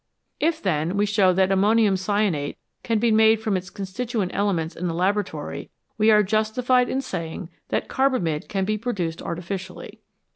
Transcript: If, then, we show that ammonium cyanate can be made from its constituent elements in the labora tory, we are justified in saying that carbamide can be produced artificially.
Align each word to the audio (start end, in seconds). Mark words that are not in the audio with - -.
If, 0.39 0.63
then, 0.63 0.97
we 0.97 1.05
show 1.05 1.31
that 1.31 1.51
ammonium 1.51 1.93
cyanate 1.95 2.57
can 2.81 2.97
be 2.97 3.11
made 3.11 3.39
from 3.39 3.55
its 3.55 3.69
constituent 3.69 4.31
elements 4.33 4.75
in 4.75 4.87
the 4.87 4.95
labora 4.95 5.23
tory, 5.23 5.69
we 5.99 6.09
are 6.09 6.23
justified 6.23 6.89
in 6.89 7.01
saying 7.01 7.49
that 7.69 7.87
carbamide 7.87 8.47
can 8.49 8.65
be 8.65 8.79
produced 8.79 9.21
artificially. 9.21 10.01